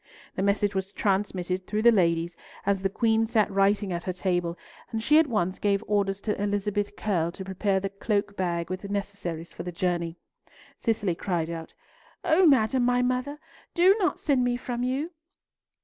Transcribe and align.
The 0.35 0.41
message 0.41 0.73
was 0.73 0.91
transmitted 0.91 1.67
through 1.67 1.83
the 1.83 1.91
ladies 1.91 2.35
as 2.65 2.81
the 2.81 2.89
Queen 2.89 3.27
sat 3.27 3.51
writing 3.51 3.93
at 3.93 4.01
her 4.01 4.11
table, 4.11 4.57
and 4.89 5.03
she 5.03 5.19
at 5.19 5.27
once 5.27 5.59
gave 5.59 5.83
orders 5.85 6.19
to 6.21 6.41
Elizabeth 6.41 6.95
Curll 6.95 7.31
to 7.33 7.45
prepare 7.45 7.79
the 7.79 7.89
cloak 7.91 8.35
bag 8.35 8.71
with 8.71 8.89
necessaries 8.89 9.53
for 9.53 9.61
the 9.61 9.71
journey. 9.71 10.17
Cicely 10.75 11.13
cried 11.13 11.51
out, 11.51 11.75
"O 12.23 12.47
madam 12.47 12.83
my 12.83 13.03
mother, 13.03 13.37
do 13.75 13.95
not 13.99 14.17
send 14.17 14.43
me 14.43 14.57
from 14.57 14.81
you!" 14.81 15.11